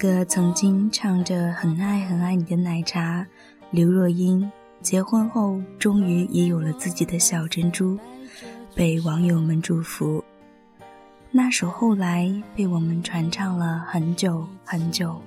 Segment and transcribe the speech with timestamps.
[0.00, 3.26] 个曾经唱着“很爱很爱你”的奶茶。
[3.70, 4.50] 刘若英
[4.80, 7.98] 结婚后，终于也有了自己的小珍珠，
[8.74, 10.24] 被网友们祝福。
[11.30, 12.24] 那首《后来》
[12.56, 15.20] 被我们传唱了很久很久。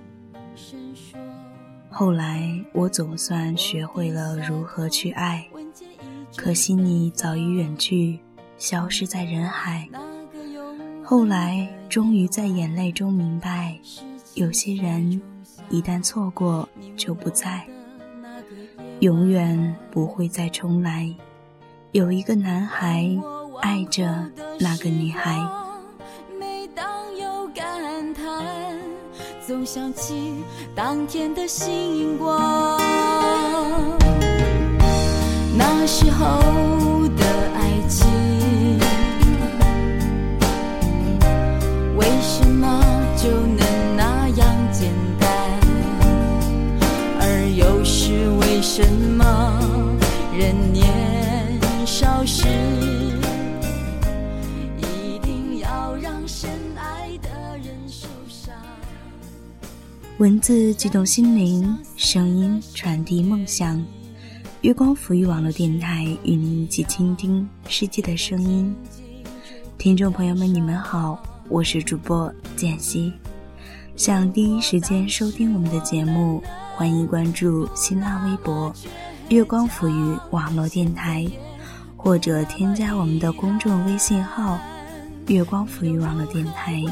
[1.92, 5.48] 后来，我总算学会了如何去爱，
[6.36, 8.20] 可惜你早已远去，
[8.58, 9.88] 消失在人海。
[11.04, 13.78] 后来，终于在眼泪中明白，
[14.36, 15.22] 有些人
[15.70, 16.68] 一旦错过
[16.98, 17.66] 就不在。
[19.00, 21.14] 永远不会再重来。
[21.92, 23.10] 有一个男孩
[23.62, 24.26] 爱着
[24.60, 25.38] 那个女孩。
[26.40, 28.44] 每当有感叹，
[29.46, 30.34] 总想起
[30.74, 32.80] 当天的星光。
[35.56, 37.33] 那时候的
[60.20, 63.84] 文字激动心灵，声音传递梦想。
[64.62, 68.76] 月光抚育网络电台与您一起倾听世界的声音。
[69.76, 71.18] 听众朋友们，你们好，
[71.50, 73.12] 我是主播简溪。
[73.96, 76.44] 想第一时间收听我们的节目，
[76.76, 78.72] 欢迎关注新浪微博
[79.30, 81.26] “月光抚育网络电台”，
[81.98, 84.60] 或者添加我们的公众微信号
[85.26, 86.84] “月光抚育网络电台”。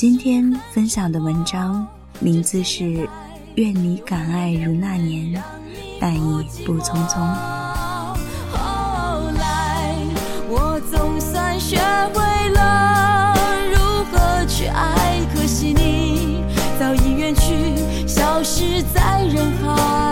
[0.00, 1.86] 今天分享的文章
[2.20, 3.06] 名字是。
[3.56, 5.42] 愿你敢爱如那年，
[6.00, 7.18] 但已不匆匆。
[8.50, 9.94] 后来，
[10.48, 11.76] 我总算学
[12.14, 13.34] 会了
[13.70, 13.76] 如
[14.10, 16.42] 何去爱，可惜你
[16.78, 17.76] 早已远去，
[18.08, 20.09] 消失在人海。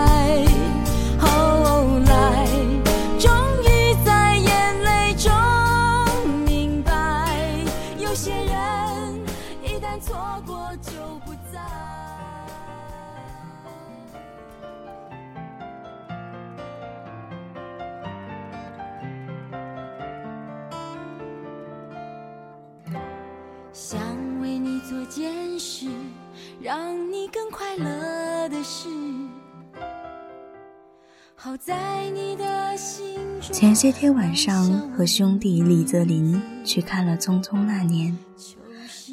[33.51, 38.17] 前些天晚上和兄弟李泽林去看了《匆匆那年》，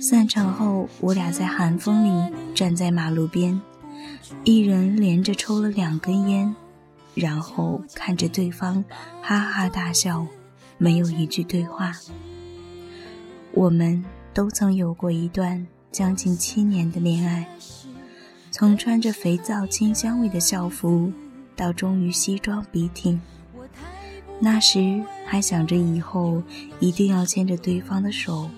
[0.02, 3.60] 散场后，我俩在寒风里站在马路边，
[4.44, 6.54] 一人连着抽了两根烟，
[7.14, 8.84] 然后看着对方
[9.22, 10.26] 哈哈大笑，
[10.76, 11.92] 没有一句对话。
[13.52, 14.04] 我们。
[14.36, 17.48] 都曾有过一段将近七年的恋爱，
[18.58, 21.12] 从穿着肥皂清香味的校服，
[21.54, 23.20] 到终于西装笔挺。
[24.40, 26.42] 那时还想着以后
[26.80, 28.48] 一定要牵着对方的手，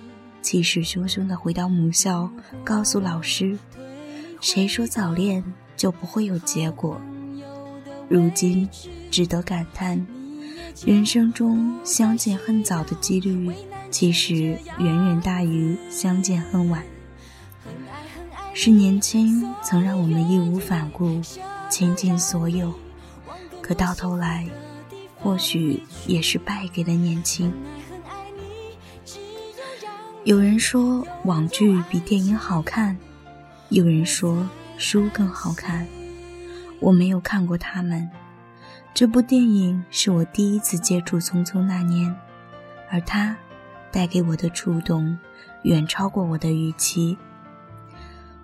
[0.41, 2.31] 气势汹汹地回到母校，
[2.63, 3.59] 告诉老师
[4.41, 5.43] ：“谁说早恋
[5.77, 7.01] 就不会有结果？”
[8.09, 8.69] 如今
[9.11, 10.07] 只得感叹，
[10.87, 13.51] 人生中相见恨早的几率。
[13.91, 16.85] 其实远远大于相见恨晚。
[18.61, 21.23] 是年轻曾让我们义无反顾
[21.71, 22.75] 倾尽所有，
[23.63, 24.49] 可到头来，
[25.21, 27.53] 或许也是败给了年轻。
[30.25, 32.99] 有人说网剧比电影好看，
[33.69, 34.45] 有人说
[34.77, 35.87] 书更好看。
[36.81, 38.11] 我没有看过他们。
[38.93, 42.11] 这部电影是我第一次接触《匆匆那年》，
[42.91, 43.37] 而他。
[43.91, 45.17] 带给我的触动，
[45.63, 47.17] 远超过我的预期。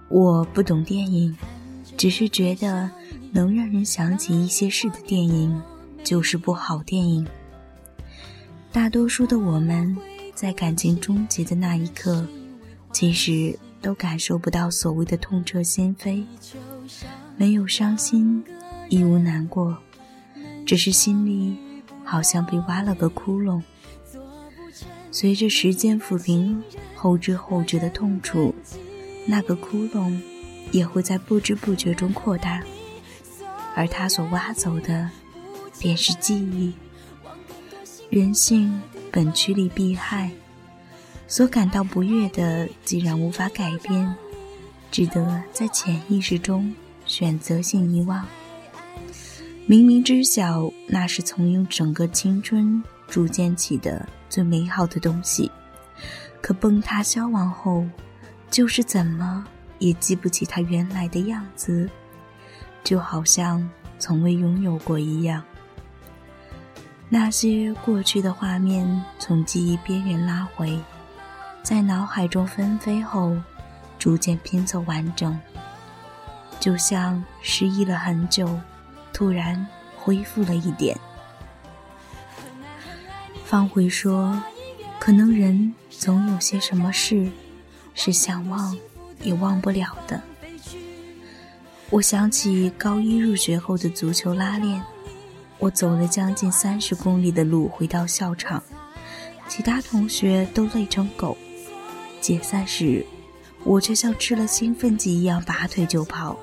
[0.08, 1.36] 我不懂电影，
[1.96, 2.90] 只是觉得
[3.32, 5.60] 能让人想起一些事的电影，
[6.04, 7.26] 就是部好电影。
[8.70, 9.96] 大多数的我们，
[10.34, 12.26] 在感情终结的那一刻，
[12.92, 16.24] 其实都感受不到所谓的痛彻心扉，
[17.36, 18.44] 没有伤心，
[18.88, 19.78] 亦无难过，
[20.66, 21.56] 只是心里
[22.04, 23.62] 好像被挖了个窟窿。
[25.10, 26.62] 随着时间抚平
[26.96, 28.52] 后知后觉的痛楚，
[29.26, 30.18] 那个窟窿
[30.70, 32.62] 也会在不知不觉中扩大。
[33.74, 35.10] 而他所挖走的，
[35.78, 36.72] 便是记忆。
[38.10, 38.80] 人性
[39.10, 40.30] 本趋利避害，
[41.26, 44.14] 所感到不悦的，既然无法改变，
[44.92, 46.72] 只得在潜意识中
[47.06, 48.24] 选择性遗忘。
[49.66, 55.50] 明明知晓那是从用整个青春筑建起的最美好的东西，
[56.40, 57.84] 可崩塌消亡后，
[58.54, 59.44] 就是怎么
[59.80, 61.90] 也记不起它原来的样子，
[62.84, 63.68] 就好像
[63.98, 65.42] 从未拥有过一样。
[67.08, 70.80] 那些过去的画面从记忆边缘拉回，
[71.64, 73.36] 在脑海中纷飞后，
[73.98, 75.36] 逐渐拼凑完整，
[76.60, 78.56] 就像失忆了很久，
[79.12, 79.66] 突然
[79.96, 80.96] 恢复了一点。
[83.44, 84.40] 方回说
[85.00, 87.28] ：“可能人总有些什么事，
[87.94, 88.76] 是想忘
[89.22, 90.20] 也忘不了的。”
[91.90, 94.82] 我想起高一入学后的足球拉练。
[95.60, 98.62] 我走了将近三十公里的路回到校场，
[99.48, 101.38] 其他同学都累成狗。
[102.20, 103.06] 解散时，
[103.62, 106.36] 我却像吃了兴奋剂一样拔腿就跑，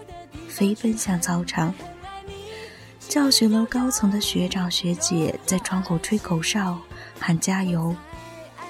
[0.47, 1.73] 飞奔向操场。
[3.09, 6.79] 教学楼高层的学长学姐在窗口吹口哨，
[7.19, 7.93] 喊加油。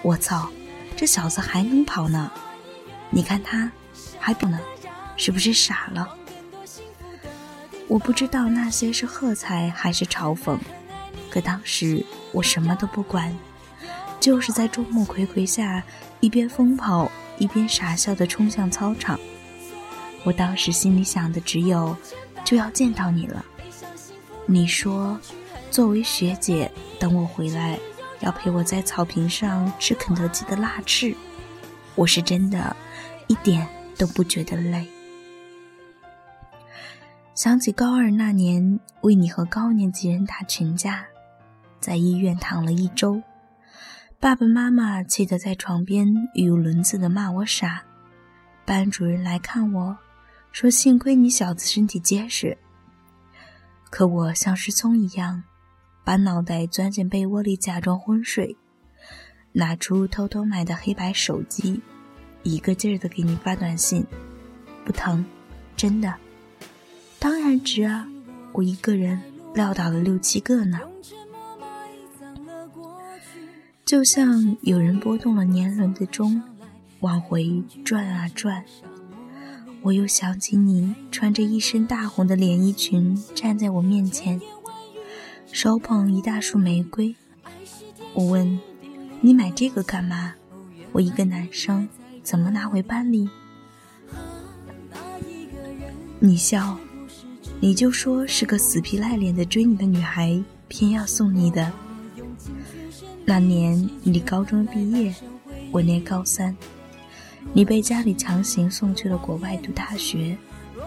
[0.01, 0.49] 我操，
[0.97, 2.31] 这小子还能跑呢！
[3.13, 3.69] 你看他，
[4.17, 4.57] 还不呢，
[5.17, 6.17] 是不是傻了？
[7.87, 10.57] 我不知道那些是喝彩还是嘲讽，
[11.29, 13.37] 可当时我什么都不管，
[14.17, 15.83] 就是在众目睽睽下
[16.21, 19.19] 一边疯跑一边傻笑地冲向操场。
[20.23, 21.97] 我当时心里想的只有，
[22.45, 23.43] 就要见到你了。
[24.45, 25.19] 你说，
[25.69, 27.77] 作为学姐，等我回来
[28.21, 31.13] 要陪我在草坪上吃肯德基的辣翅，
[31.95, 32.73] 我是真的，
[33.31, 33.65] 一点
[33.97, 34.85] 都不觉得累。
[37.33, 41.05] 想起高二那年为你和高年级人打群架，
[41.79, 43.21] 在医院躺了一周，
[44.19, 47.81] 爸爸妈妈气得在床边语无伦次地骂我傻。
[48.65, 49.97] 班主任来看我，
[50.51, 52.57] 说幸亏你小子身体结实。
[53.89, 55.41] 可我像失聪一样，
[56.03, 58.57] 把脑袋钻进被窝里假装昏睡，
[59.53, 61.81] 拿出偷偷买的黑白手机，
[62.43, 64.05] 一个劲儿的给你发短信，
[64.83, 65.23] 不疼，
[65.75, 66.13] 真的。
[67.19, 68.07] 当然值啊！
[68.51, 69.21] 我一个人
[69.53, 70.79] 撂倒了六七个呢。
[73.85, 76.41] 就像有人拨动了年轮的钟，
[77.01, 78.63] 往回转啊转。
[79.81, 84.39] 我又想起你穿着一身大红的连衣裙站在我面前，
[85.51, 87.15] 手捧一大束玫瑰。
[88.13, 88.59] 我问
[89.21, 90.33] 你买这个干嘛？
[90.91, 91.87] 我一个男生
[92.23, 93.29] 怎么拿回班里？
[96.19, 96.77] 你笑。
[97.63, 101.71] 你就说是个死皮赖脸的追你的女孩，偏要送你的。
[103.23, 105.13] 那年你高中毕业，
[105.71, 106.57] 我念高三，
[107.53, 110.35] 你被家里强行送去了国外读大学，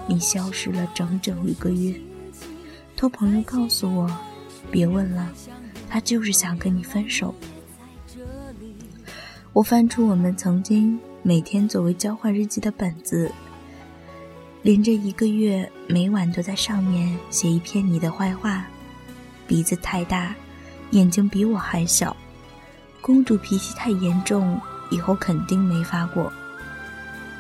[0.09, 1.95] 你消失了整整一个月。
[2.97, 4.11] 托朋友告诉我，
[4.73, 5.31] 别问了，
[5.89, 7.33] 他就是想跟你分手。
[9.53, 13.33] 我翻出我们曾经每天作为交换日记的本子。
[14.61, 18.67] 连着一个月，每晚都在上面写一篇你的坏话。
[19.47, 20.35] 鼻子太大，
[20.91, 22.15] 眼睛比我还小，
[23.01, 26.31] 公主脾气太严重，以后肯定没法过。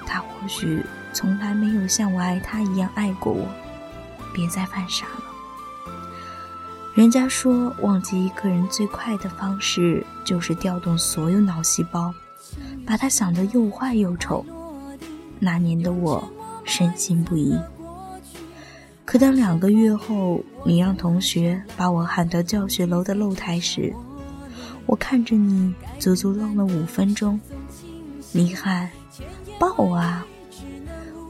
[0.06, 3.46] 他或许从来没有像我爱他一样爱过我，
[4.32, 5.22] 别再犯傻了。
[6.94, 12.14] 人家说，忘记一个人最快的方式，就是调动所有脑细胞，
[12.86, 14.44] 把他想得又坏又丑。
[15.38, 16.26] 那年的我。
[16.66, 17.54] 深信不疑。
[19.04, 23.94] 可当两个月后，你让同学把我喊到教学楼的露台时，
[24.86, 27.38] 我看着你，足足愣了五分钟。
[28.32, 28.88] 你喊
[29.60, 30.26] “抱啊”，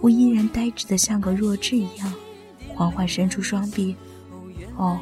[0.00, 2.14] 我依然呆滞的像个弱智一样，
[2.76, 3.96] 缓缓伸出双臂。
[4.76, 5.00] 哦，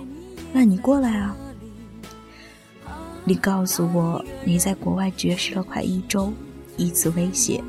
[0.51, 1.37] 那你过来啊。
[3.25, 6.33] 你告诉我你在国外绝食了快一周，
[6.77, 7.63] 以此威胁。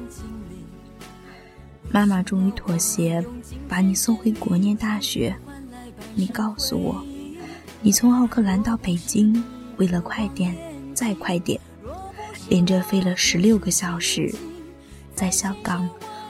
[1.91, 3.23] 妈妈终于妥协，
[3.69, 5.35] 把你送回国念大学。
[6.15, 7.05] 你告诉我，
[7.81, 9.43] 你从奥克兰到北京，
[9.77, 10.55] 为了快点，
[10.95, 11.59] 再快点，
[12.49, 14.33] 连着飞了十六个小时，
[15.13, 15.87] 在香港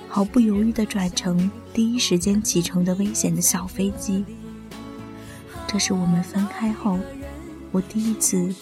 [0.09, 4.25] 毫不犹豫地转乘第一时间启程的危险的小飞机。
[5.65, 6.99] 这是我们分开后，
[7.71, 8.53] 我第一次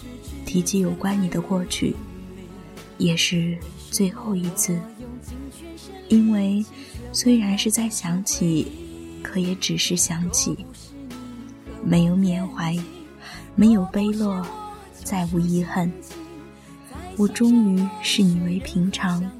[0.52, 1.96] 提及有关你的过去，
[2.98, 3.56] 也是
[3.90, 4.78] 最后一次，
[6.10, 6.62] 因为。
[7.14, 8.72] 虽然是在想起，
[9.22, 10.56] 可也只是想起。
[11.84, 12.74] 没有缅怀，
[13.54, 14.46] 没有悲落，
[14.94, 15.92] 再无遗憾。
[17.18, 19.30] 我终于视你为平常，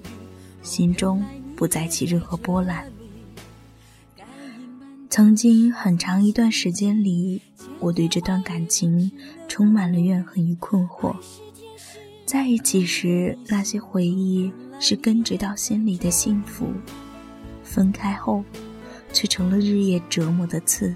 [0.62, 1.24] 心中
[1.56, 2.90] 不再起任何波澜。
[5.08, 7.40] 曾经很长一段时间里，
[7.82, 9.10] 我对这段感情
[9.48, 11.16] 充满了怨恨与困惑。
[12.24, 16.66] 在一起时，那些回忆是根植到心里的幸福；
[17.64, 18.44] 分开后，
[19.12, 20.94] 却成了日夜折磨的刺。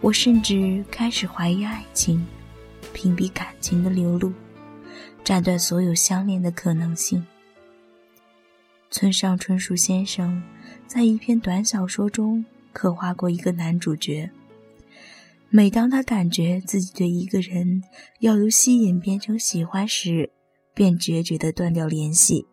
[0.00, 2.26] 我甚至开始怀疑爱情，
[2.94, 4.32] 屏蔽感情的流露，
[5.22, 7.24] 斩断所有相恋的可能性。
[8.90, 10.42] 村上春树先生
[10.86, 14.30] 在一篇短小说中刻画过一个男主角。
[15.56, 17.80] 每当他感觉自己对一个人
[18.18, 20.32] 要由吸引变成喜欢时，
[20.74, 22.44] 便决绝地断掉联系；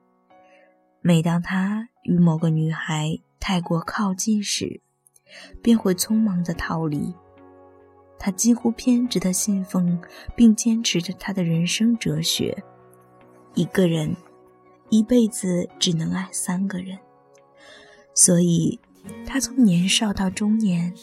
[1.01, 4.81] 每当他与某个女孩太过靠近时，
[5.63, 7.15] 便会匆忙地逃离。
[8.19, 9.99] 他几乎偏执地信奉
[10.35, 12.55] 并坚持着他的人生哲学：
[13.55, 14.15] 一个人
[14.91, 16.99] 一辈子只能爱三个人。
[18.13, 18.79] 所以，
[19.25, 20.93] 他从年少到中年。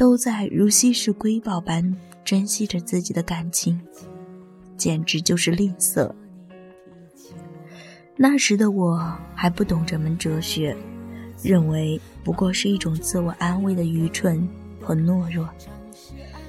[0.00, 3.78] 都在如稀世瑰宝般珍惜着自己的感情，
[4.74, 6.10] 简直就是吝啬。
[8.16, 10.74] 那时的我还不懂这门哲学，
[11.42, 14.48] 认为不过是一种自我安慰的愚蠢
[14.80, 15.46] 和懦弱。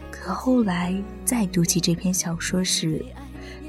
[0.09, 3.03] 可后来再读起这篇小说时，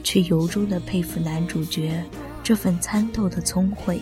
[0.04, 2.00] 却由衷的佩服男主角
[2.40, 4.00] 这份参透的聪慧。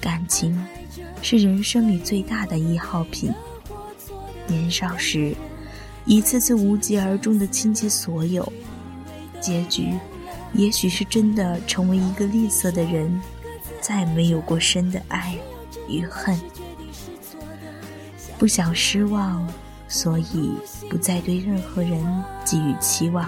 [0.00, 0.60] 感情
[1.22, 3.32] 是人生里最大的易耗品。
[4.46, 5.34] 年少时，
[6.04, 8.52] 一次次无疾而终的倾其所有，
[9.40, 9.94] 结局
[10.52, 13.20] 也许是真的成为一个吝啬的人，
[13.80, 15.36] 再没有过深的爱
[15.88, 16.38] 与恨。
[18.38, 19.46] 不想失望，
[19.88, 20.52] 所以
[20.90, 23.26] 不再对任何人寄予期望；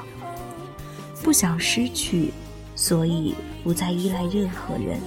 [1.22, 2.32] 不想失去，
[2.76, 3.34] 所以
[3.64, 5.00] 不再依赖任何人。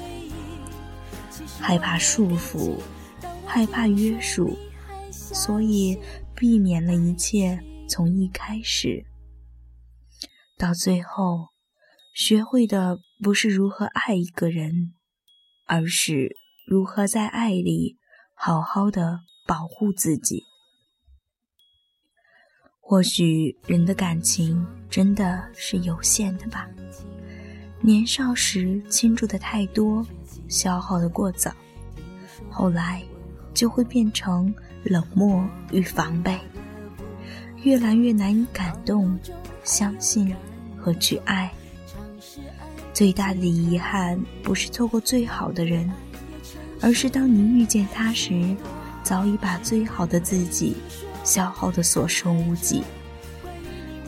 [1.59, 2.75] 害怕束缚，
[3.45, 4.57] 害怕约束。
[5.33, 5.97] 所以，
[6.35, 9.05] 避免了一切从一开始
[10.57, 11.47] 到最后，
[12.13, 14.93] 学会的不是如何爱一个人，
[15.65, 16.35] 而是
[16.67, 17.97] 如何在爱里
[18.35, 20.43] 好好的保护自己。
[22.79, 26.69] 或许人的感情真的是有限的吧，
[27.79, 30.05] 年少时倾注的太多，
[30.49, 31.55] 消耗的过早，
[32.49, 33.01] 后来
[33.53, 34.53] 就会变成。
[34.83, 36.39] 冷漠与防备，
[37.63, 39.19] 越来越难以感动、
[39.63, 40.35] 相信
[40.77, 41.51] 和去爱。
[42.93, 45.89] 最大的遗憾不是错过最好的人，
[46.81, 48.55] 而是当你遇见他时，
[49.03, 50.75] 早已把最好的自己
[51.23, 52.83] 消耗得所剩无几。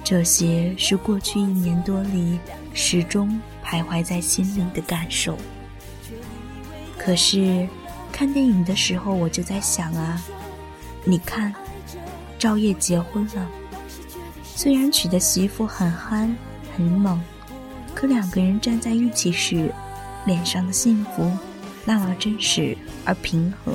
[0.03, 2.37] 这些是过去一年多里
[2.73, 5.37] 始终徘徊在心里的感受。
[6.97, 7.67] 可是，
[8.11, 10.21] 看电影的时候，我就在想啊。
[11.05, 11.53] 你看，
[12.39, 13.49] 赵烨结婚了。
[14.43, 16.33] 虽然娶的媳妇很憨
[16.75, 17.21] 很猛，
[17.93, 19.73] 可两个人站在一起时，
[20.25, 21.29] 脸上的幸福
[21.83, 23.73] 那么真实而平和。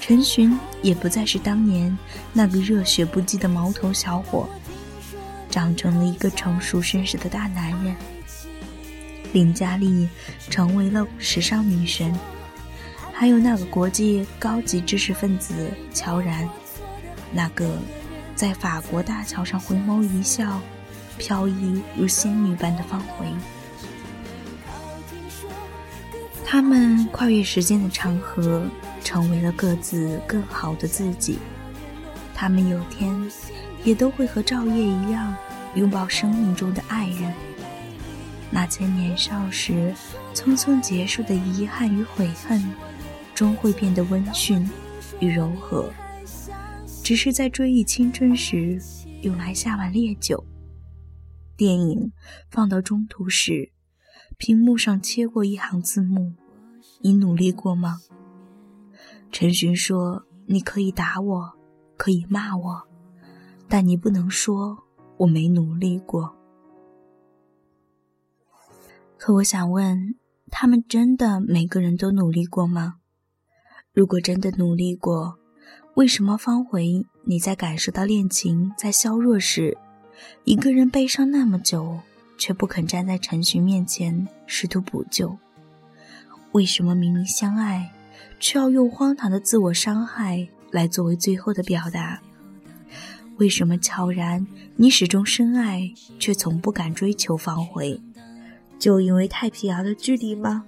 [0.00, 1.96] 陈寻也不再是当年
[2.32, 4.48] 那个热血不羁的毛头小伙，
[5.50, 7.96] 长成了一个成熟绅士的大男人。
[9.32, 10.08] 林佳丽
[10.48, 12.14] 成为了时尚女神。
[13.16, 16.46] 还有那个国际高级知识分子乔然，
[17.32, 17.78] 那个
[18.34, 20.60] 在法国大桥上回眸一笑、
[21.16, 23.26] 飘逸如仙女般的方茴。
[26.44, 28.66] 他们跨越时间的长河，
[29.02, 31.38] 成为了各自更好的自己。
[32.34, 33.16] 他们有天
[33.84, 35.34] 也都会和赵烨一样，
[35.76, 37.32] 拥抱生命中的爱人。
[38.50, 39.94] 那些年少时
[40.34, 42.62] 匆匆结束的遗憾与悔恨。
[43.34, 44.64] 终会变得温驯
[45.20, 45.92] 与柔和，
[47.02, 48.80] 只是在追忆青春时，
[49.22, 50.44] 用来下碗烈酒。
[51.56, 52.12] 电影
[52.48, 53.72] 放到中途时，
[54.38, 56.34] 屏幕上切过一行字幕
[57.02, 57.98] ：“你努力过吗？”
[59.32, 61.52] 陈寻说：“你可以打我，
[61.96, 62.88] 可以骂我，
[63.68, 64.84] 但你不能说
[65.18, 66.36] 我没努力过。”
[69.18, 70.14] 可我想问，
[70.50, 72.96] 他们真的每个人都努力过吗？
[73.94, 75.38] 如果真的努力过，
[75.94, 79.78] 为什么方回你在感受到恋情在消弱时，
[80.42, 82.00] 一个人悲伤那么久，
[82.36, 85.38] 却不肯站在陈寻面前试图补救？
[86.50, 87.92] 为什么明明相爱，
[88.40, 92.20] 却要用荒唐的自我伤害来作为最后的表达？
[93.36, 98.00] 为什么悄然你始终深爱，却从不敢追求方回？
[98.76, 100.64] 就因为太平洋的距离吗？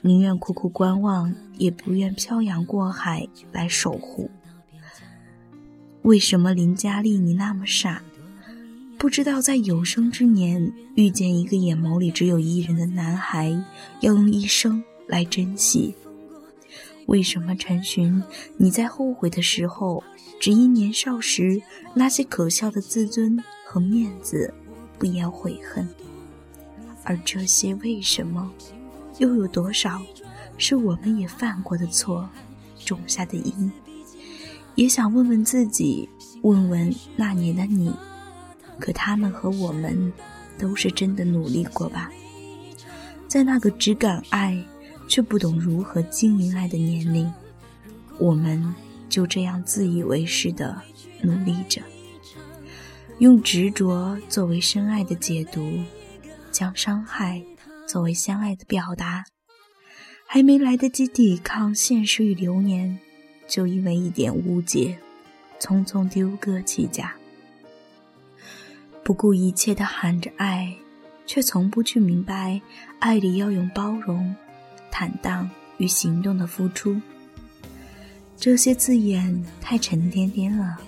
[0.00, 4.30] 宁愿苦苦观望，也不愿漂洋过海来守护。
[6.02, 8.02] 为什么林佳丽你那么傻，
[8.98, 13.50] 不知道在有生之年遇见一个眼眸里只有一人的男孩，
[14.00, 15.94] 要用一生来珍惜？
[17.06, 18.22] 为什么陈寻
[18.56, 20.02] 你在后悔的时候，
[20.40, 21.62] 只因年少时
[21.94, 24.52] 那些可笑的自尊和面子，
[24.98, 25.88] 不言悔恨？
[27.04, 28.50] 而这些为什么？
[29.22, 30.02] 又有多少
[30.58, 32.28] 是我们也犯过的错，
[32.84, 33.70] 种下的因？
[34.74, 36.08] 也想问问自己，
[36.42, 37.94] 问问那年的你，
[38.80, 40.12] 可他们和我们
[40.58, 42.10] 都是真的努力过吧？
[43.28, 44.60] 在那个只敢爱
[45.06, 47.32] 却不懂如何经营爱的年龄，
[48.18, 48.74] 我们
[49.08, 50.82] 就这样自以为是的
[51.22, 51.80] 努力着，
[53.18, 55.78] 用执着作为深爱的解读，
[56.50, 57.40] 将伤害。
[57.92, 59.22] 作为相爱的表达，
[60.26, 62.98] 还没来得及抵抗现实与流年，
[63.46, 64.96] 就因为一点误解，
[65.60, 67.14] 匆匆丢个弃甲，
[69.04, 70.74] 不顾一切的喊着爱，
[71.26, 72.58] 却从不去明白，
[72.98, 74.34] 爱里要用包容、
[74.90, 76.98] 坦荡与行动的付出。
[78.38, 80.78] 这些字眼太沉甸甸了，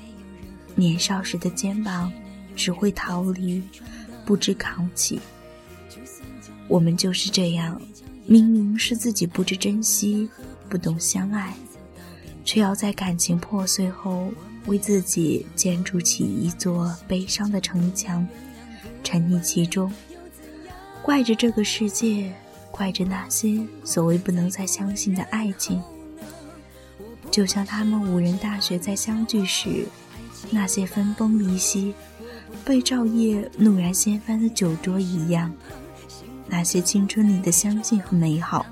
[0.75, 2.11] 年少时的肩膀
[2.57, 3.63] 只会逃离，
[4.25, 5.21] 不知扛起。
[6.69, 7.81] 我们就是这样，
[8.27, 10.29] 明明是自己不知珍惜、
[10.69, 11.55] 不懂相爱，
[12.45, 14.33] 却要在感情破碎后
[14.67, 18.27] 为自己建筑起一座悲伤的城墙，
[19.03, 19.93] 沉溺其中，
[21.03, 22.33] 怪着这个世界，
[22.71, 25.83] 怪着那些所谓不能再相信的爱情。
[27.31, 29.87] 就像他们五人大学在相聚时，
[30.51, 31.93] 那些分崩离析、
[32.65, 35.53] 被照夜怒然掀翻的酒桌一样。
[36.47, 38.65] 那些青春里的相信和美好，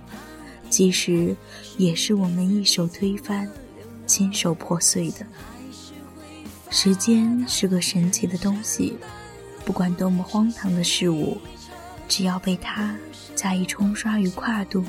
[0.70, 1.34] 其实
[1.76, 3.48] 也是我们一手推翻、
[4.06, 5.26] 亲手破碎的。
[6.70, 8.96] 时间是个神奇的东西，
[9.64, 11.38] 不管多么荒唐的事物，
[12.08, 12.96] 只要被它
[13.34, 14.84] 加以冲刷与跨度，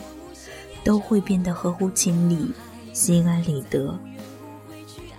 [0.83, 2.53] 都会变得合乎情理、
[2.93, 3.99] 心安理得。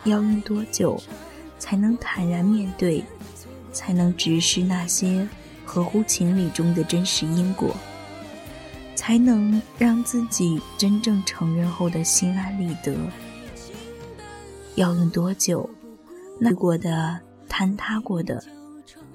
[0.04, 1.02] 要用多久，
[1.58, 3.04] 才能坦然面对，
[3.72, 5.28] 才能直视那些？
[5.74, 7.74] 合乎情理中的真实因果，
[8.94, 12.94] 才能让自己真正承认后的心安理得。
[14.76, 15.68] 要用多久，
[16.38, 18.40] 那过的、坍塌过的，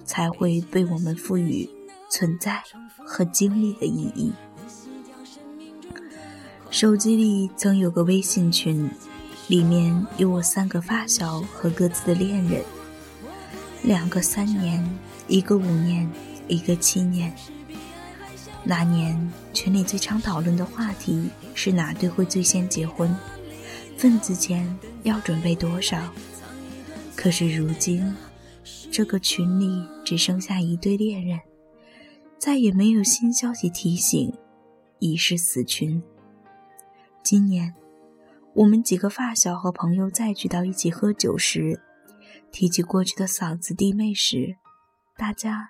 [0.03, 1.69] 才会被我们赋予
[2.11, 2.61] 存在
[3.05, 4.33] 和经历的意义？
[6.69, 8.91] 手机里曾有个微信群，
[9.47, 12.61] 里面有我三个发小和各自的恋人，
[13.81, 14.85] 两个三年，
[15.29, 16.11] 一个五年。
[16.49, 17.33] 一个七年，
[18.63, 23.15] 那年群里最常讨论的话题是哪对会最先结婚，
[23.95, 26.11] 份子钱要准备多少。
[27.15, 28.15] 可是如今，
[28.91, 31.39] 这个群里只剩下一对恋人，
[32.37, 34.33] 再也没有新消息提醒，
[34.97, 36.01] 已是死群。
[37.21, 37.75] 今年，
[38.55, 41.79] 我们几个发小和朋友再聚到一起喝酒时，
[42.51, 44.55] 提起过去的嫂子弟妹时，
[45.15, 45.69] 大家。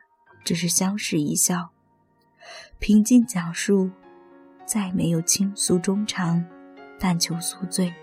[0.50, 1.70] 只是相视一笑，
[2.80, 3.92] 平静讲述，
[4.66, 6.44] 再没有倾诉衷肠，
[7.00, 7.94] 但求宿醉。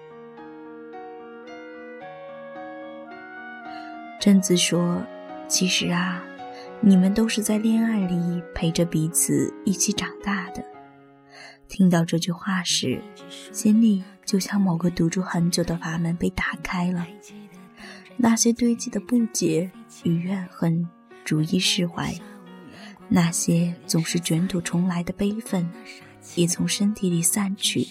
[4.20, 5.02] 贞子说
[5.50, 6.22] ：“其实啊，
[6.80, 10.64] 你们都是在恋爱里陪着彼此一起长大的。”
[11.66, 13.02] 听到这句话时，
[13.50, 17.08] 心里就像某个堵住很久的阀门被打开了，
[18.16, 19.72] 那些堆积的不解
[20.04, 20.88] 与怨恨。
[21.24, 22.14] 逐一释怀，
[23.08, 25.70] 那些总是卷土重来的悲愤，
[26.34, 27.86] 也从身体里散去。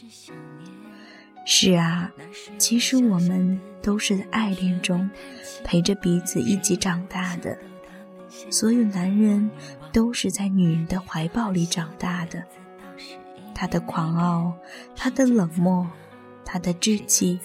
[1.45, 2.11] 是啊，
[2.57, 5.09] 其实我们都是在爱恋中
[5.63, 7.57] 陪着彼此一起长大的。
[8.49, 9.49] 所有男人
[9.93, 12.43] 都是在女人的怀抱里长大的。
[13.53, 14.53] 他的狂傲，
[14.95, 15.87] 他的冷漠，
[16.43, 17.39] 他的稚气，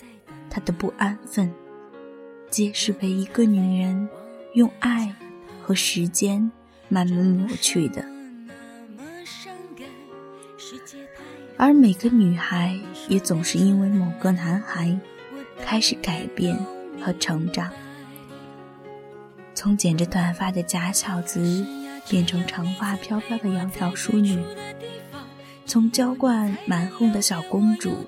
[0.48, 1.52] 他的不安分，
[2.50, 4.08] 皆是被一个女人
[4.54, 5.14] 用爱。
[5.62, 6.50] 和时间
[6.90, 8.04] 慢慢抹去的，
[11.56, 14.98] 而每个女孩也总是因为某个男孩
[15.64, 16.58] 开始改变
[17.00, 17.72] 和成长，
[19.54, 21.64] 从剪着短发的假小子
[22.08, 24.36] 变成长发飘飘的窈窕淑女，
[25.64, 28.04] 从娇惯蛮横的小公主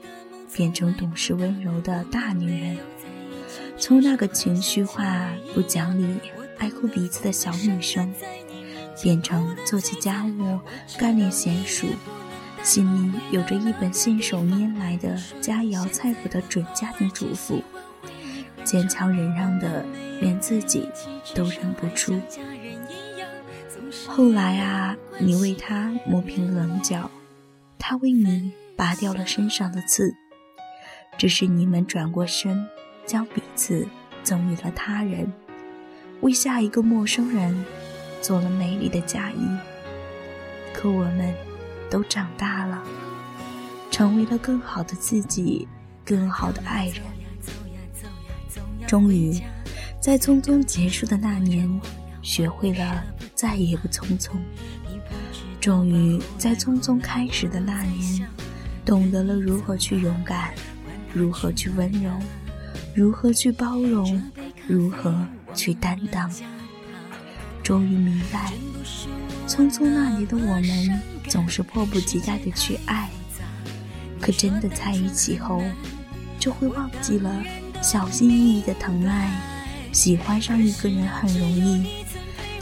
[0.53, 2.77] 变成懂事温柔的大女人。
[3.79, 6.19] 从那个情绪化、不讲理、
[6.59, 8.13] 爱哭鼻子的小女生，
[9.01, 10.59] 变成做起家务、
[10.99, 11.87] 干练娴熟，
[12.63, 17.63] 心里有着一本信手拈来的佳肴菜谱的准家庭主妇，
[18.65, 19.85] 坚强忍让的
[20.21, 20.89] 连自己
[21.35, 22.21] 都忍不住。
[24.09, 27.11] 后来啊，你为他磨平棱角，
[27.79, 30.15] 他为你拔掉了身上的刺，
[31.17, 32.67] 只是你们转过身。
[33.05, 33.85] 将彼此
[34.23, 35.31] 赠予了他人，
[36.21, 37.65] 为下一个陌生人
[38.23, 39.47] 做了美丽的嫁衣。
[40.73, 41.35] 可我们
[41.91, 42.83] 都长大了，
[43.91, 45.69] 成为了更好的自己，
[46.05, 47.03] 更好的爱人。
[48.87, 49.39] 终于，
[50.01, 51.69] 在匆匆结束的那年，
[52.23, 53.05] 学会了
[53.35, 54.31] 再也不匆匆；
[55.61, 58.27] 终于，在匆匆开始的那年，
[58.85, 60.55] 懂得了如何去勇敢，
[61.13, 62.11] 如何去温柔。
[62.95, 64.23] 如何去包容？
[64.69, 66.31] 如何去担当？
[67.63, 68.53] 终于明白，
[69.47, 73.09] 匆匆那年的我们总是迫不及待的去爱，
[74.21, 75.63] 可真的在一起后，
[76.39, 77.43] 就会忘记了
[77.81, 79.31] 小心翼翼的疼爱。
[79.93, 82.05] 喜欢上一个人很容易，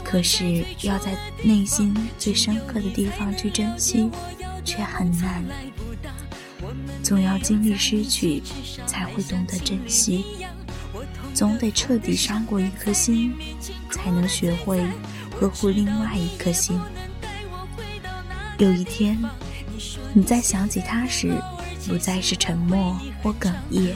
[0.03, 4.09] 可是要在内心最深刻的地方去珍惜，
[4.63, 5.43] 却很难。
[7.01, 8.43] 总要经历失去，
[8.85, 10.23] 才会懂得珍惜；
[11.33, 13.33] 总得彻底伤过一颗心，
[13.89, 14.83] 才能学会
[15.39, 16.79] 呵护另外一颗心。
[18.57, 19.17] 有一天，
[20.13, 21.33] 你在想起他时，
[21.87, 23.95] 不再是沉默或哽咽，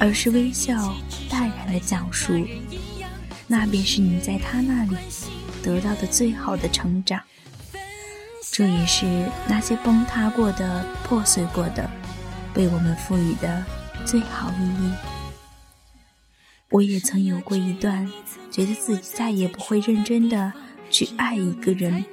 [0.00, 0.94] 而是微笑
[1.28, 2.46] 淡然的讲述，
[3.46, 4.96] 那便是你在他那里
[5.62, 7.20] 得到的最好的成长。
[8.50, 9.06] 这也是
[9.46, 11.88] 那些崩塌过的、破碎过的。
[12.54, 13.64] 被我们赋予的
[14.04, 15.17] 最好意义。
[16.70, 18.06] 我也曾有过一段，
[18.50, 20.52] 觉得自己再也不会认真的
[20.90, 22.04] 去爱一个人，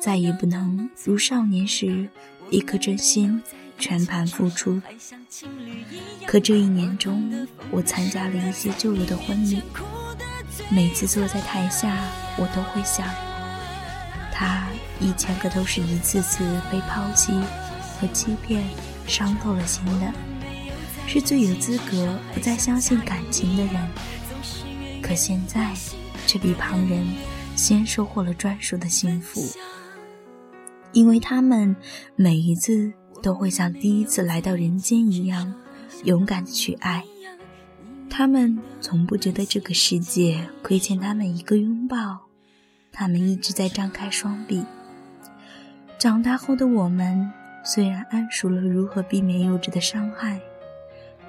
[0.00, 2.08] 再也不能如少年时
[2.50, 3.40] 一颗真心
[3.78, 4.82] 全盘付出。
[6.26, 9.62] 可这一年中，我参加了一些旧友的婚礼，
[10.68, 11.96] 每次坐在台下，
[12.36, 13.06] 我都会想，
[14.32, 14.66] 他
[14.98, 17.32] 以前可都是一次次被抛弃
[18.00, 18.64] 和欺骗。
[19.06, 20.12] 伤透了心的，
[21.12, 23.74] 是最有资格不再相信感情的人。
[25.02, 25.74] 可现在，
[26.24, 27.04] 却比旁人
[27.56, 29.42] 先收获了专属的幸福，
[30.92, 31.74] 因为他们
[32.14, 35.52] 每一次都会像第一次来到人间一样，
[36.04, 37.04] 勇敢的去爱。
[38.08, 42.20] 他们从不觉得这个世界亏欠他们一个拥抱，
[42.92, 44.64] 他们一直在张开双臂。
[45.98, 47.32] 长大后的我们。
[47.62, 50.40] 虽然谙熟了如何避免幼稚的伤害，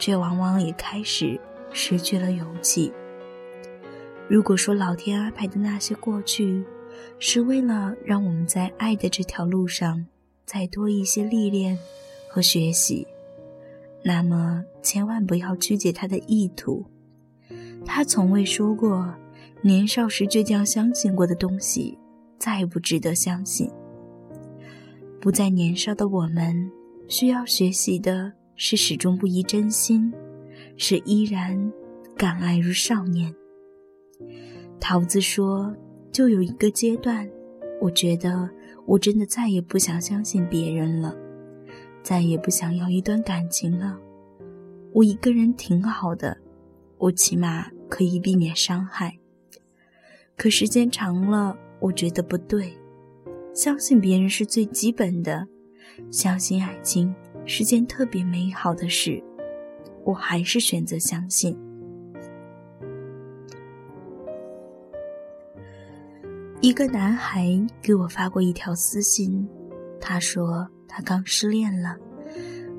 [0.02, 1.40] 却往往也开始
[1.72, 2.92] 失去了勇气。
[4.28, 6.66] 如果说老天安排的那些过去，
[7.20, 10.08] 是为了让我们在爱的这条路上
[10.44, 11.78] 再多一些历练
[12.28, 13.06] 和学习，
[14.04, 16.84] 那么千万不要曲解他的意图。
[17.86, 19.14] 他从未说过，
[19.62, 21.96] 年少时倔强相信过的东西，
[22.40, 23.70] 再不值得相信。
[25.20, 26.72] 不再年少的我们，
[27.08, 30.14] 需要学习的是始终不移真心，
[30.78, 31.74] 是依然
[32.16, 33.34] 敢爱如少年。
[34.80, 35.76] 桃子说
[36.14, 37.28] ：“就有一个阶段，
[37.82, 38.48] 我觉得
[38.86, 41.18] 我真的再也不想相信别人了，
[42.04, 43.98] 再也不想要一段感情了。
[44.94, 46.38] 我一个人挺好的，
[47.00, 49.18] 我起码可以避免伤害。
[50.38, 52.78] 可时间长了，我觉得不对。”
[53.56, 55.48] 相信别人是最基本的，
[56.12, 57.12] 相信爱情
[57.46, 59.22] 是件特别美好的事，
[60.04, 61.58] 我还是选择相信。
[66.62, 69.48] 一个男孩给我发过一条私信，
[70.00, 71.98] 他说他刚失恋了，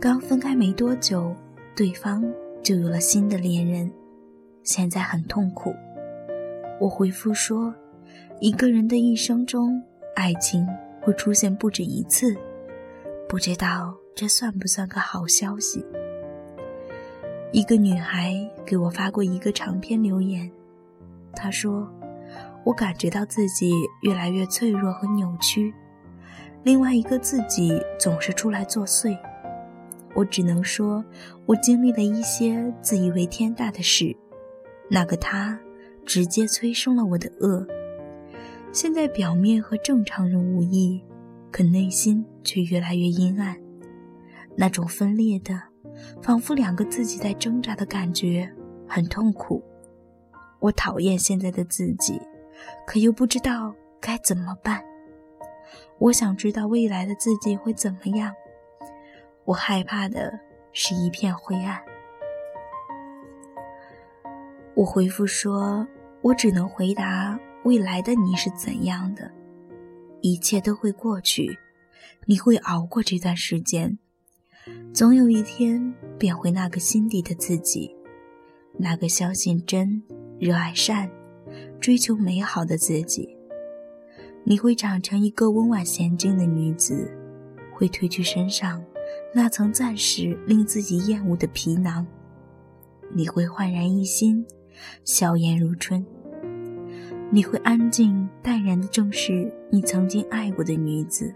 [0.00, 1.34] 刚分开没多久，
[1.74, 2.24] 对方
[2.62, 3.90] 就有了新的恋人，
[4.62, 5.74] 现在很痛苦。
[6.80, 7.74] 我回复说，
[8.40, 9.82] 一个人的一生中。
[10.14, 10.68] 爱情
[11.00, 12.36] 会出现不止一次，
[13.26, 15.84] 不知道这算不算个好消息？
[17.50, 20.50] 一个女孩给我发过一个长篇留言，
[21.34, 21.90] 她说
[22.64, 23.72] ：“我感觉到自己
[24.02, 25.72] 越来越脆弱和扭曲，
[26.62, 29.18] 另外一个自己总是出来作祟。
[30.14, 31.02] 我只能说，
[31.46, 34.14] 我经历了一些自以为天大的事，
[34.90, 35.58] 那个他
[36.04, 37.66] 直接催生了我的恶。”
[38.72, 41.02] 现在表面和正常人无异，
[41.50, 43.54] 可内心却越来越阴暗。
[44.56, 45.60] 那种分裂的，
[46.22, 48.52] 仿佛两个自己在挣扎的感觉，
[48.86, 49.62] 很痛苦。
[50.60, 52.20] 我讨厌现在的自己，
[52.86, 54.82] 可又不知道该怎么办。
[55.98, 58.32] 我想知道未来的自己会怎么样。
[59.44, 60.38] 我害怕的
[60.72, 61.80] 是一片灰暗。
[64.74, 65.86] 我回复说
[66.22, 69.30] ：“我只能回答未来的你是怎样的，
[70.20, 71.58] 一切都会过去，
[72.26, 73.98] 你会熬过这段时间，
[74.92, 77.94] 总有一天变回那个心底的自己，
[78.78, 80.02] 那个相信真、
[80.38, 81.10] 热爱善、
[81.80, 83.36] 追求美好的自己。
[84.44, 87.10] 你会长成一个温婉娴静的女子，
[87.74, 88.82] 会褪去身上
[89.34, 92.06] 那层暂时令自己厌恶的皮囊，
[93.14, 94.44] 你会焕然一新。”
[95.04, 96.04] 笑颜如春，
[97.30, 101.32] 你会安静淡然地正视你曾经爱过的女子，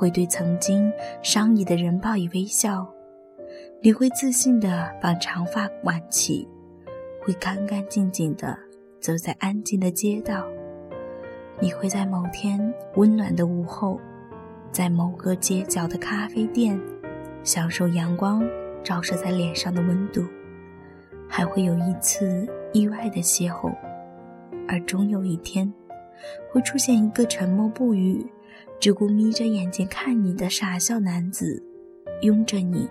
[0.00, 0.90] 会对曾经
[1.22, 2.90] 伤你的人报以微笑，
[3.82, 6.48] 你会自信地把长发挽起，
[7.20, 8.58] 会干干净净地
[8.98, 10.46] 走在安静的街道，
[11.60, 14.00] 你会在某天温暖的午后，
[14.72, 16.80] 在某个街角的咖啡店，
[17.44, 18.42] 享受阳光
[18.82, 20.24] 照射在脸上的温度。
[21.28, 23.70] 还会有一次意外的邂逅，
[24.66, 25.70] 而终有一天，
[26.50, 28.26] 会出现一个沉默不语、
[28.80, 31.62] 只顾眯着眼睛看你的傻笑男子，
[32.22, 32.88] 拥着你。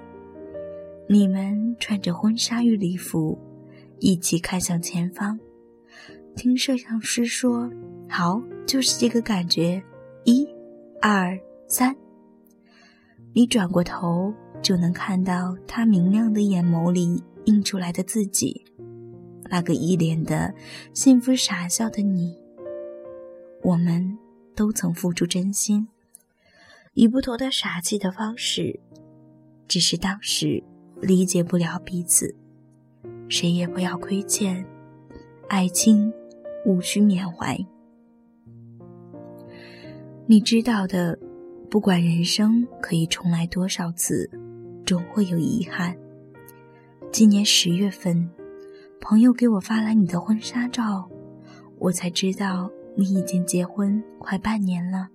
[1.07, 3.37] 你们穿着婚纱与礼服，
[3.99, 5.39] 一起看向前方，
[6.35, 7.69] 听摄像师说
[8.07, 9.81] ：“好，就是这个感觉。”
[10.23, 10.47] 一、
[11.01, 11.95] 二、三。
[13.33, 17.23] 你转过头，就能看到他明亮的眼眸里。
[17.45, 18.63] 映出来的自己，
[19.49, 20.53] 那个一脸的
[20.93, 22.37] 幸福傻笑的你，
[23.63, 24.15] 我们
[24.59, 25.87] 都曾付出真心，
[26.93, 28.77] 以不同的傻气的方式，
[29.69, 30.61] 只是当时
[31.01, 32.35] 理解不了彼此，
[33.29, 34.65] 谁也不要亏欠，
[35.47, 36.11] 爱情
[36.65, 37.57] 无需缅怀。
[40.25, 41.17] 你知道的，
[41.71, 44.29] 不管人生可以重来多少次，
[44.85, 45.95] 总会有遗憾。
[47.13, 48.29] 今年十月份，
[48.99, 51.09] 朋友给我发来你的婚纱照，
[51.77, 52.69] 我才知道
[52.99, 55.07] 你已经结婚快半年了。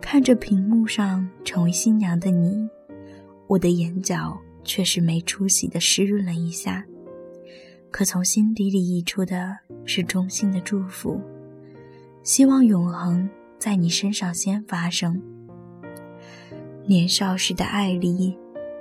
[0.00, 2.68] 看着屏幕上成为新娘的你，
[3.48, 6.84] 我的眼角却是没出息的湿润了一下。
[7.90, 11.20] 可从心底里溢出的是衷心的祝福，
[12.22, 15.20] 希望永恒在你身上先发生。
[16.86, 18.38] 年少时的爱里。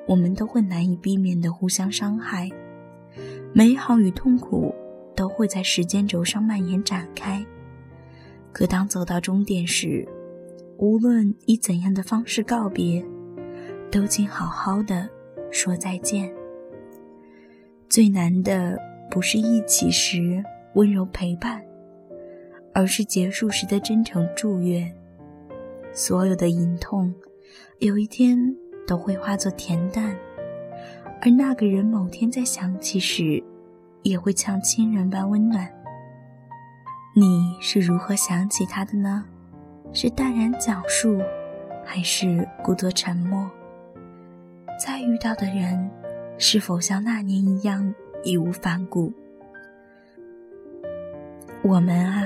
[0.08, 2.50] 我们都会难以避免的互相伤害，
[3.54, 4.74] 美好与痛苦
[5.16, 7.46] 都会在时间轴上蔓延展开。
[8.52, 10.08] 可当走到终点时，
[10.78, 13.04] 无论以怎样的方式告别，
[13.92, 15.10] 都请好好的
[15.52, 16.32] 说再见。
[17.90, 18.78] 最难的
[19.10, 20.44] 不是一起时
[20.76, 21.62] 温柔陪伴，
[22.74, 24.92] 而是结束时的真诚祝愿。
[25.94, 27.14] 所有的隐痛，
[27.80, 28.56] 有一天。
[28.88, 30.18] 都会化作恬淡，
[31.22, 33.42] 而那个人某天在想起时，
[34.02, 35.72] 也会像亲人般温暖。
[37.14, 39.26] 你是如何想起他的呢？
[39.92, 41.20] 是淡然讲述，
[41.84, 43.52] 还是故作沉默？
[44.80, 45.92] 再遇到的人，
[46.38, 47.94] 是否像那年一样
[48.24, 49.12] 义无反顾？
[51.62, 52.24] 我们啊，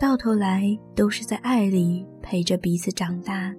[0.00, 0.62] 到头来
[0.96, 3.54] 都是在爱里陪着彼此长大。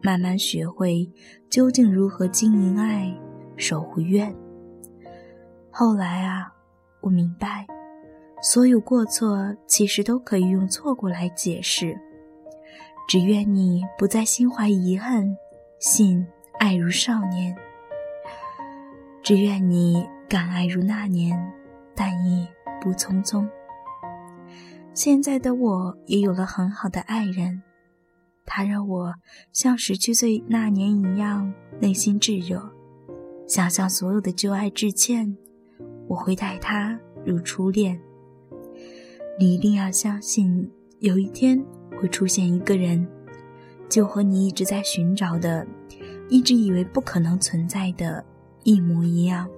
[0.00, 1.10] 慢慢学会
[1.50, 3.12] 究竟如何经营爱，
[3.56, 4.32] 守护愿。
[5.72, 6.54] 后来啊，
[7.00, 7.66] 我明白，
[8.42, 11.98] 所有过错其实都可以用错过来解释。
[13.08, 15.36] 只愿你不再心怀遗憾，
[15.78, 16.26] 信
[16.58, 17.56] 爱如少年。
[19.22, 21.36] 只愿你敢爱如那年，
[21.94, 22.46] 但亦
[22.80, 23.48] 不匆匆。
[24.92, 27.62] 现在的我也有了很好的爱人。
[28.44, 29.14] 他让我
[29.52, 32.72] 像十七岁那年一样内心炙热，
[33.46, 35.36] 想向所有的旧爱致歉。
[36.06, 38.00] 我会待他如初恋。
[39.38, 40.70] 你一定要相信，
[41.00, 41.62] 有一天
[42.00, 43.06] 会出现一个人，
[43.88, 45.66] 就和你一直在寻找的、
[46.28, 48.24] 一直以为不可能存在的
[48.64, 49.48] 一模一样。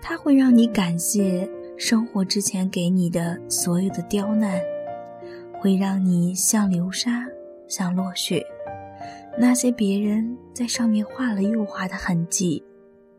[0.00, 1.48] 他会让你感谢。
[1.78, 4.60] 生活之前给你的所有的刁难，
[5.58, 7.26] 会让你像流沙，
[7.66, 8.44] 像落雪。
[9.36, 12.62] 那些别人在上面画了又画的痕迹，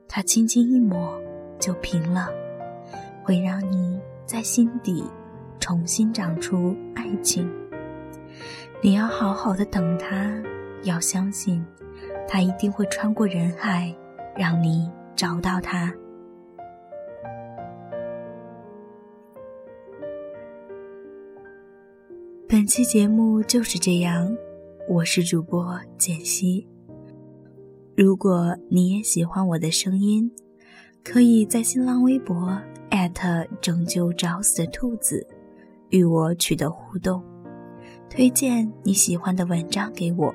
[0.08, 1.20] 他轻轻一抹
[1.64, 2.28] 就平了。
[3.24, 5.02] 会让你在心底
[5.62, 7.50] 重新长出爱情。
[8.82, 10.30] 你要好好的等他，
[10.84, 11.66] 要相信，
[12.28, 13.96] 他一定会穿过人海，
[14.36, 15.94] 让你找到他。
[22.46, 24.36] 本期节目就是这样，
[24.90, 26.68] 我是主播简溪。
[27.96, 30.30] 如果你也喜欢我的声音，
[31.04, 32.58] 可以在新浪微博
[32.90, 35.26] 艾特拯救找死的兔子
[35.90, 37.22] 与我取得互动，
[38.10, 40.34] 推荐你喜欢的文章给我。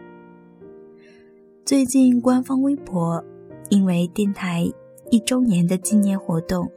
[1.65, 3.25] 最近官方微博
[3.71, 4.71] 因为电台
[5.11, 6.71] 一周年的纪念活动，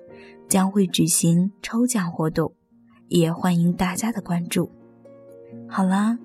[0.47, 2.53] 将会举行抽奖活动，
[3.09, 4.71] 也欢迎大家的关注。
[5.67, 6.17] 好啦，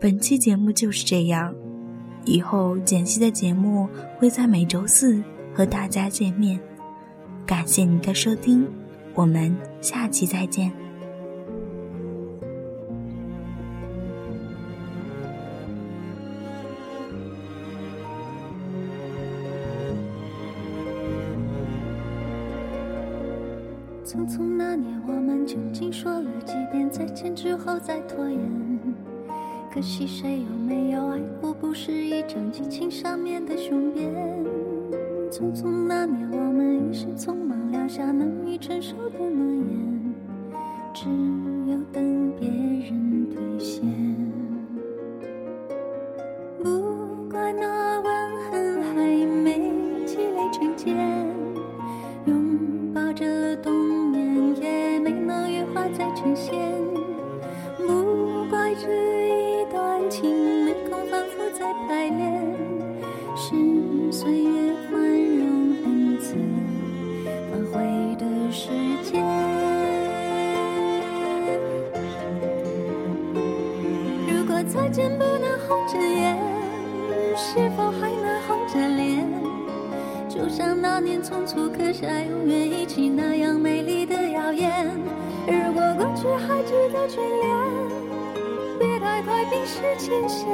[0.00, 1.54] 本期节目就是这样。
[2.24, 5.22] 以后简溪的节目会在每周四
[5.54, 6.60] 和大家见面，
[7.44, 8.66] 感谢您的收听，
[9.14, 10.72] 我们下期再见。
[24.04, 28.40] 匆匆那年，我们究竟说了几遍再见之后再拖延？
[29.72, 31.52] 可惜谁有没有爱过？
[31.54, 34.51] 不是一张激情上面的雄辩。
[35.32, 40.14] 匆匆那年，我们一时匆忙撂下难以承受的诺言，
[40.92, 41.08] 只
[41.70, 44.11] 有等别人兑现。
[80.54, 84.86] 像那年匆促刻下永远一起那样美丽的谣言。
[85.46, 90.46] 如果过去还值得眷恋，别太快冰释前嫌。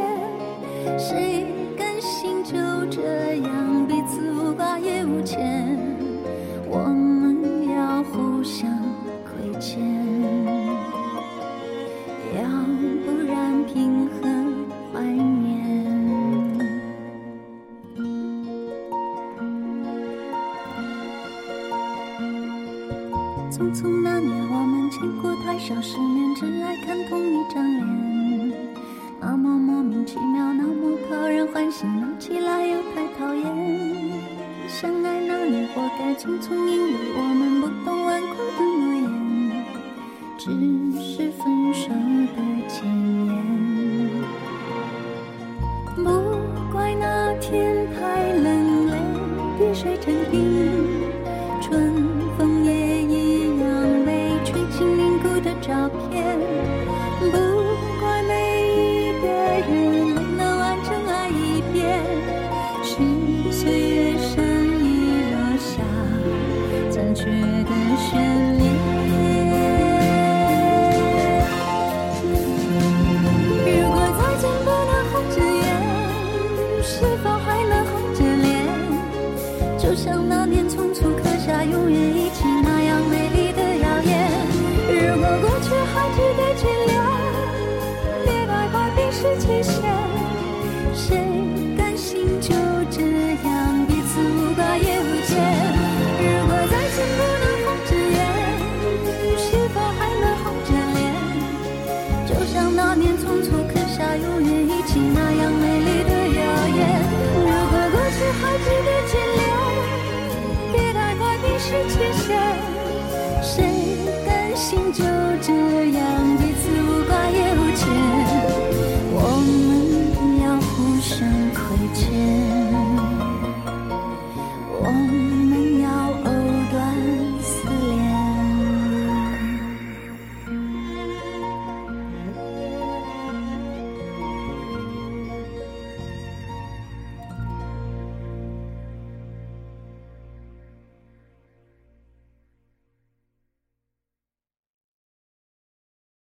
[0.97, 2.55] 谁甘心就
[2.89, 5.78] 这样彼此无挂也无牵？
[23.59, 28.53] 匆匆那年，我们见过太少世面，只爱看同一张脸，
[29.21, 30.53] 那么莫名其妙。
[30.53, 33.44] 那么讨人欢喜闹起来又太讨厌，
[34.68, 37.58] 相爱那年活该匆匆，因为我们